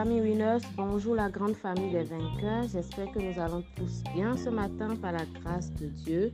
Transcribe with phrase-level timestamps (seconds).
[0.00, 2.64] famille Winners, bonjour la grande famille des vainqueurs.
[2.72, 6.32] J'espère que nous allons tous bien ce matin par la grâce de Dieu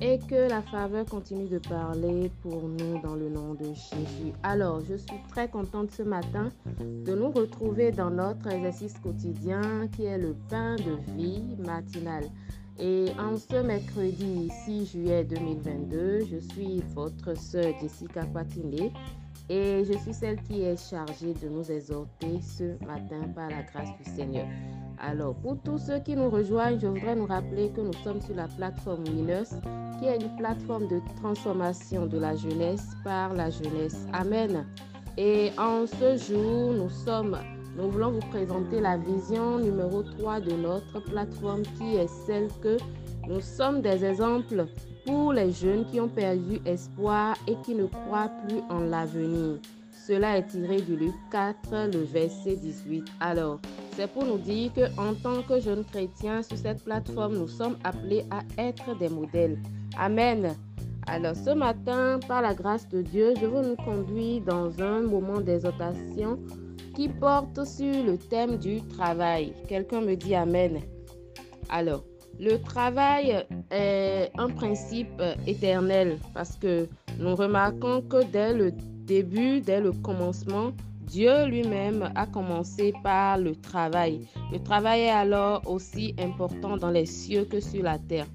[0.00, 4.32] et que la faveur continue de parler pour nous dans le nom de Jésus.
[4.44, 10.04] Alors, je suis très contente ce matin de nous retrouver dans notre exercice quotidien qui
[10.04, 12.22] est le pain de vie matinal.
[12.78, 18.92] Et en ce mercredi 6 juillet 2022, je suis votre sœur Jessica Patiné
[19.48, 23.90] et je suis celle qui est chargée de nous exhorter ce matin par la grâce
[23.98, 24.46] du Seigneur.
[24.98, 28.34] Alors, pour tous ceux qui nous rejoignent, je voudrais nous rappeler que nous sommes sur
[28.34, 29.50] la plateforme Winners,
[29.98, 34.06] qui est une plateforme de transformation de la jeunesse par la jeunesse.
[34.12, 34.64] Amen.
[35.18, 37.36] Et en ce jour, nous sommes
[37.76, 42.76] nous voulons vous présenter la vision numéro 3 de notre plateforme qui est celle que
[43.26, 44.66] nous sommes des exemples
[45.04, 49.58] pour les jeunes qui ont perdu espoir et qui ne croient plus en l'avenir.
[50.06, 53.04] Cela est tiré du Luc 4, le verset 18.
[53.20, 53.60] Alors,
[53.96, 57.76] c'est pour nous dire que en tant que jeunes chrétiens sur cette plateforme, nous sommes
[57.84, 59.58] appelés à être des modèles.
[59.96, 60.56] Amen.
[61.06, 66.38] Alors, ce matin, par la grâce de Dieu, je veux nous dans un moment d'exhortation
[66.94, 69.52] qui porte sur le thème du travail.
[69.68, 70.80] Quelqu'un me dit Amen.
[71.68, 72.04] Alors,
[72.40, 76.88] le travail est un principe éternel parce que
[77.18, 80.72] nous remarquons que dès le début, dès le commencement,
[81.02, 84.26] Dieu lui-même a commencé par le travail.
[84.50, 88.26] Le travail est alors aussi important dans les cieux que sur la terre.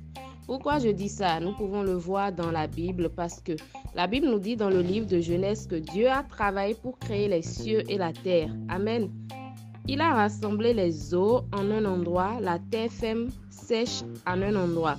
[0.45, 1.39] Pourquoi je dis ça?
[1.39, 3.53] Nous pouvons le voir dans la Bible parce que
[3.95, 7.27] la Bible nous dit dans le livre de Genèse que Dieu a travaillé pour créer
[7.27, 8.49] les cieux et la terre.
[8.69, 9.09] Amen.
[9.87, 13.27] Il a rassemblé les eaux en un endroit, la terre ferme
[13.57, 14.97] sèche en un endroit.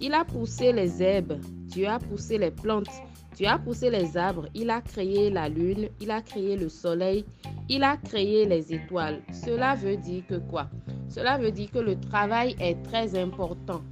[0.00, 2.90] Il a poussé les herbes, Dieu a poussé les plantes,
[3.36, 7.24] Dieu a poussé les arbres, il a créé la lune, il a créé le soleil,
[7.68, 9.20] il a créé les étoiles.
[9.32, 10.68] Cela veut dire que quoi?
[11.08, 13.82] Cela veut dire que le travail est très important.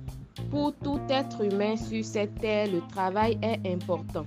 [0.51, 4.27] Pour tout être humain sur cette terre, le travail est important.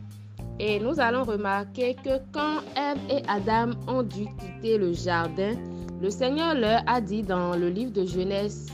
[0.60, 5.56] Et nous allons remarquer que quand Ève et Adam ont dû quitter le jardin,
[6.02, 8.68] le Seigneur leur a dit dans le livre de Genèse,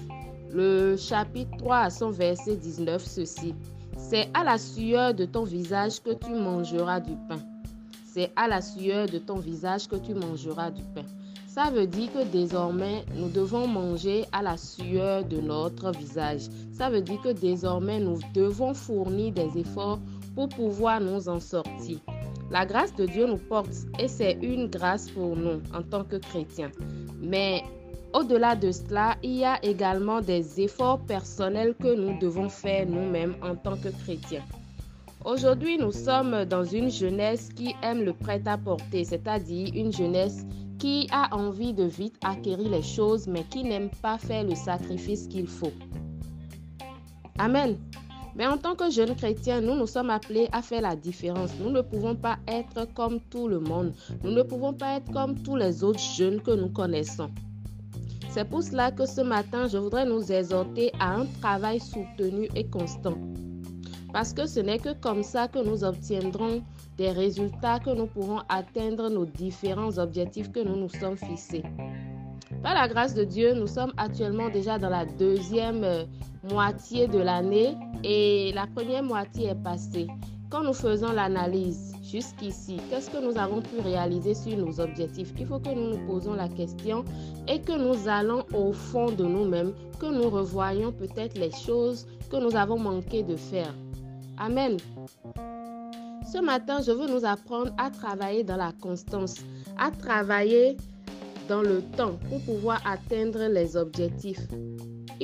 [0.58, 3.54] le chapitre 3 à son verset 19, ceci.
[3.96, 7.38] C'est à la sueur de ton visage que tu mangeras du pain.
[8.08, 11.06] C'est à la sueur de ton visage que tu mangeras du pain.
[11.48, 16.48] Ça veut dire que désormais, nous devons manger à la sueur de notre visage.
[16.72, 20.00] Ça veut dire que désormais, nous devons fournir des efforts
[20.34, 22.00] pour pouvoir nous en sortir.
[22.50, 26.16] La grâce de Dieu nous porte et c'est une grâce pour nous en tant que
[26.16, 26.72] chrétiens.
[27.22, 27.62] Mais
[28.14, 33.36] au-delà de cela, il y a également des efforts personnels que nous devons faire nous-mêmes
[33.42, 34.44] en tant que chrétiens.
[35.26, 40.46] Aujourd'hui, nous sommes dans une jeunesse qui aime le prêt-à-porter, c'est-à-dire une jeunesse
[40.80, 45.28] qui a envie de vite acquérir les choses, mais qui n'aime pas faire le sacrifice
[45.28, 45.74] qu'il faut.
[47.40, 47.78] Amen.
[48.36, 51.50] Mais en tant que jeunes chrétiens, nous nous sommes appelés à faire la différence.
[51.60, 53.94] Nous ne pouvons pas être comme tout le monde.
[54.24, 57.32] Nous ne pouvons pas être comme tous les autres jeunes que nous connaissons.
[58.30, 62.68] C'est pour cela que ce matin, je voudrais nous exhorter à un travail soutenu et
[62.70, 63.18] constant.
[64.14, 66.64] Parce que ce n'est que comme ça que nous obtiendrons
[66.98, 71.64] des résultats, que nous pourrons atteindre nos différents objectifs que nous nous sommes fixés.
[72.64, 76.06] Par la grâce de Dieu, nous sommes actuellement déjà dans la deuxième euh,
[76.50, 80.08] moitié de l'année et la première moitié est passée.
[80.50, 85.34] Quand nous faisons l'analyse jusqu'ici, qu'est-ce que nous avons pu réaliser sur nos objectifs?
[85.40, 87.04] Il faut que nous nous posons la question
[87.48, 92.38] et que nous allons au fond de nous-mêmes, que nous revoyons peut-être les choses que
[92.38, 93.74] nous avons manqué de faire.
[94.38, 94.78] Amen.
[96.32, 99.36] Ce matin, je veux nous apprendre à travailler dans la constance,
[99.78, 100.78] à travailler
[101.48, 104.48] dans le temps pour pouvoir atteindre les objectifs.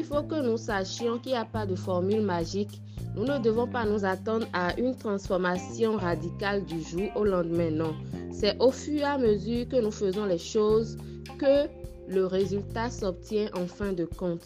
[0.03, 2.81] Il faut que nous sachions qu'il n'y a pas de formule magique.
[3.15, 7.95] Nous ne devons pas nous attendre à une transformation radicale du jour au lendemain, non.
[8.29, 10.97] C'est au fur et à mesure que nous faisons les choses
[11.39, 11.69] que
[12.09, 14.45] le résultat s'obtient en fin de compte.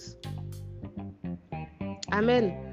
[2.12, 2.67] Amen.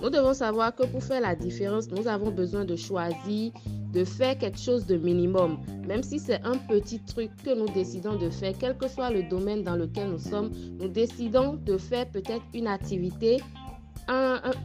[0.00, 3.52] Nous devons savoir que pour faire la différence, nous avons besoin de choisir
[3.92, 8.16] de faire quelque chose de minimum, même si c'est un petit truc que nous décidons
[8.16, 12.06] de faire, quel que soit le domaine dans lequel nous sommes, nous décidons de faire
[12.10, 13.38] peut-être une activité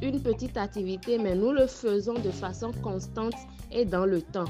[0.02, 3.36] une petite activité, mais nous le faisons de façon constante
[3.72, 4.46] et dans le temps.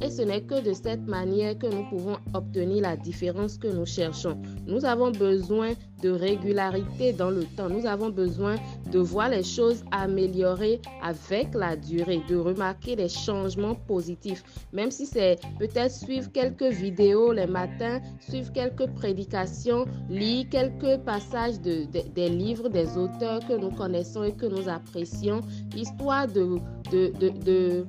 [0.00, 3.84] Et ce n'est que de cette manière que nous pouvons obtenir la différence que nous
[3.84, 4.40] cherchons.
[4.66, 5.72] Nous avons besoin
[6.02, 7.68] de régularité dans le temps.
[7.68, 8.56] Nous avons besoin
[8.90, 14.42] de voir les choses améliorées avec la durée, de remarquer des changements positifs.
[14.72, 21.60] Même si c'est peut-être suivre quelques vidéos les matins, suivre quelques prédications, lire quelques passages
[21.60, 21.84] de,
[22.14, 25.40] des livres des auteurs que nous connaissons que nous apprécions,
[25.74, 26.58] histoire de,
[26.90, 27.12] de,
[27.44, 27.86] de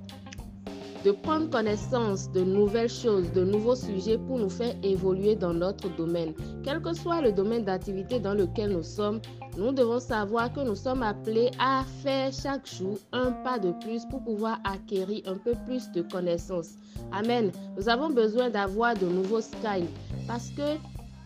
[1.03, 5.89] de prendre connaissance de nouvelles choses, de nouveaux sujets pour nous faire évoluer dans notre
[5.95, 6.33] domaine.
[6.63, 9.19] Quel que soit le domaine d'activité dans lequel nous sommes,
[9.57, 14.05] nous devons savoir que nous sommes appelés à faire chaque jour un pas de plus
[14.05, 16.75] pour pouvoir acquérir un peu plus de connaissances.
[17.11, 17.51] Amen.
[17.77, 19.87] Nous avons besoin d'avoir de nouveaux styles
[20.27, 20.77] parce que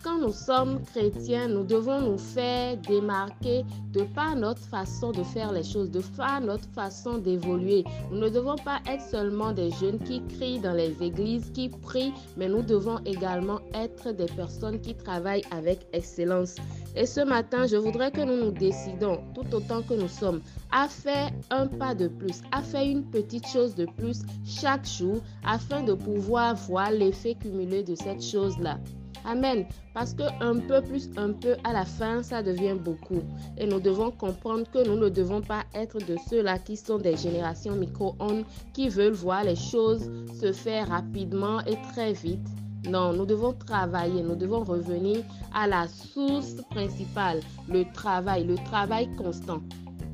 [0.06, 5.50] quand nous sommes chrétiens, nous devons nous faire démarquer de par notre façon de faire
[5.50, 7.82] les choses, de par notre façon d'évoluer.
[8.12, 12.12] Nous ne devons pas être seulement des jeunes qui crient dans les églises, qui prient,
[12.36, 16.54] mais nous devons également être des personnes qui travaillent avec excellence.
[16.94, 20.86] Et ce matin, je voudrais que nous nous décidons, tout autant que nous sommes, à
[20.86, 25.82] faire un pas de plus, à faire une petite chose de plus chaque jour afin
[25.82, 28.78] de pouvoir voir l'effet cumulé de cette chose-là.
[29.26, 29.66] Amen.
[29.92, 33.22] Parce que un peu plus, un peu à la fin, ça devient beaucoup.
[33.58, 37.16] Et nous devons comprendre que nous ne devons pas être de ceux-là qui sont des
[37.16, 40.08] générations micro-ondes qui veulent voir les choses
[40.40, 42.46] se faire rapidement et très vite.
[42.88, 49.08] Non, nous devons travailler, nous devons revenir à la source principale, le travail, le travail
[49.16, 49.60] constant.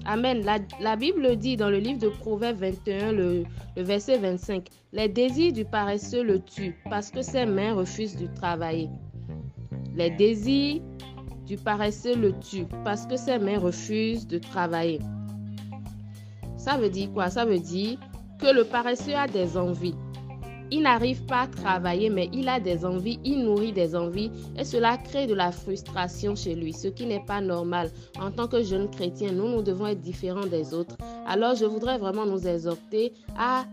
[0.04, 0.44] Amen.
[0.80, 3.44] La, Bible dit dans le livre de Proverbes 21, le,
[3.76, 8.26] le, verset 25, Les désirs du paresseux le tuent parce que ses mains refusent de
[8.26, 8.88] travailler.
[9.94, 10.82] Les désirs
[11.46, 14.98] du paresseux le tuent parce que ses mains refusent de travailler.
[16.56, 17.30] Ça veut dire quoi?
[17.30, 17.98] Ça veut dire
[18.38, 19.94] que le paresseux a des envies
[20.72, 24.64] il n'arrive pas à travailler, mais il a des envies, il nourrit des envies et
[24.64, 27.90] cela crée de la frustration chez lui, ce qui n'est pas normal.
[28.18, 30.96] En tant que jeunes chrétiens, nous, nous devons être différents des autres.
[31.26, 33.66] Alors, je voudrais vraiment nous exhorter à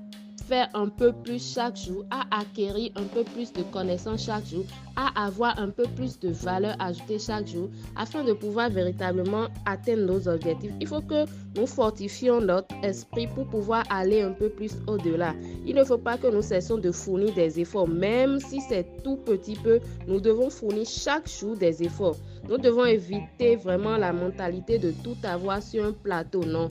[0.49, 4.65] faire un peu plus chaque jour, à acquérir un peu plus de connaissances chaque jour,
[4.95, 10.07] à avoir un peu plus de valeur ajoutée chaque jour afin de pouvoir véritablement atteindre
[10.07, 10.71] nos objectifs.
[10.81, 11.25] Il faut que
[11.55, 15.35] nous fortifions notre esprit pour pouvoir aller un peu plus au-delà.
[15.67, 19.17] Il ne faut pas que nous cessions de fournir des efforts, même si c'est tout
[19.17, 22.17] petit peu, nous devons fournir chaque jour des efforts.
[22.49, 26.43] Nous devons éviter vraiment la mentalité de tout avoir sur un plateau.
[26.43, 26.69] Non,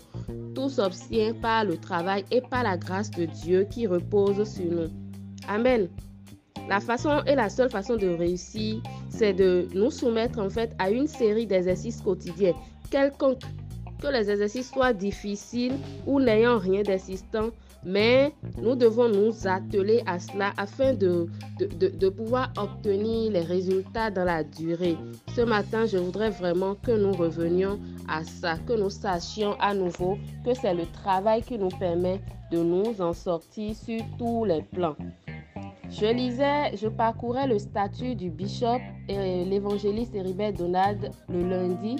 [0.54, 4.90] tout s'obtient par le travail et par la grâce de Dieu qui repose sur nous.
[5.48, 5.88] Amen.
[6.68, 10.90] La façon et la seule façon de réussir, c'est de nous soumettre en fait à
[10.90, 12.52] une série d'exercices quotidiens,
[12.90, 13.40] quelconque
[14.00, 15.76] que les exercices soient difficiles
[16.06, 17.50] ou n'ayant rien d'assistant,
[17.84, 21.26] mais nous devons nous atteler à cela afin de,
[21.58, 24.96] de, de, pouvoir obtenir les résultats dans la durée.
[25.34, 27.78] Ce matin, je voudrais vraiment que nous revenions
[28.08, 32.20] à ça, que nous sachions à nouveau que c'est le travail qui nous permet
[32.50, 34.96] de nous en sortir sur tous les plans.
[35.90, 38.78] Je lisais, je parcourais le statut du bishop
[39.08, 41.96] et l'évangéliste Héribert Donald le lundi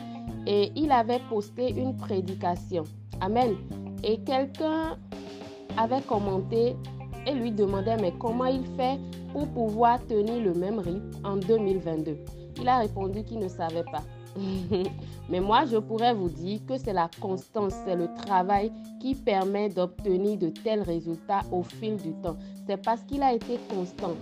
[0.46, 2.84] et il avait posté une prédication.
[3.20, 3.56] Amen.
[4.04, 4.98] Et quelqu'un
[5.78, 6.76] avait commenté
[7.26, 8.98] et lui demandait mais comment il fait
[9.32, 12.16] pour pouvoir tenir le même rythme en 2022.
[12.60, 14.02] Il a répondu qu'il ne savait pas.
[15.28, 19.68] Mais moi, je pourrais vous dire que c'est la constance, c'est le travail qui permet
[19.68, 22.36] d'obtenir de tels résultats au fil du temps.
[22.66, 24.14] C'est parce qu'il a été constant,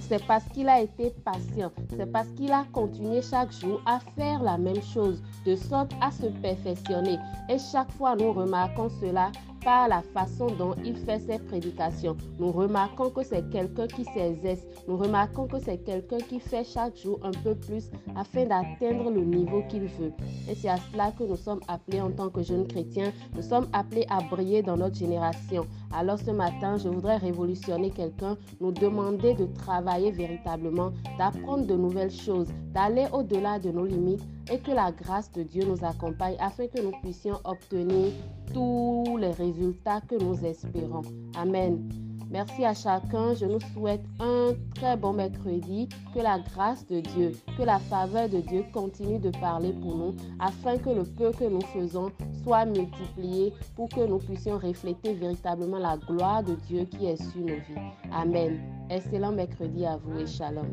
[0.00, 4.42] c'est parce qu'il a été patient, c'est parce qu'il a continué chaque jour à faire
[4.42, 7.18] la même chose, de sorte à se perfectionner.
[7.48, 9.30] Et chaque fois, nous remarquons cela
[9.64, 12.16] par la façon dont il fait ses prédications.
[12.38, 14.60] Nous remarquons que c'est quelqu'un qui s'exerce.
[14.86, 19.24] Nous remarquons que c'est quelqu'un qui fait chaque jour un peu plus afin d'atteindre le
[19.24, 20.12] niveau qu'il veut.
[20.48, 23.12] Et c'est à cela que nous sommes appelés en tant que jeunes chrétiens.
[23.34, 25.66] Nous sommes appelés à briller dans notre génération.
[25.96, 32.10] Alors ce matin, je voudrais révolutionner quelqu'un, nous demander de travailler véritablement, d'apprendre de nouvelles
[32.10, 36.66] choses, d'aller au-delà de nos limites et que la grâce de Dieu nous accompagne afin
[36.66, 38.12] que nous puissions obtenir
[38.54, 41.02] tous les résultats que nous espérons.
[41.36, 41.88] Amen.
[42.30, 43.34] Merci à chacun.
[43.34, 45.88] Je nous souhaite un très bon mercredi.
[46.14, 50.14] Que la grâce de Dieu, que la faveur de Dieu continue de parler pour nous
[50.40, 52.10] afin que le peu que nous faisons
[52.42, 57.40] soit multiplié pour que nous puissions refléter véritablement la gloire de Dieu qui est sur
[57.40, 58.10] nos vies.
[58.12, 58.60] Amen.
[58.90, 60.66] Excellent mercredi à vous et shalom.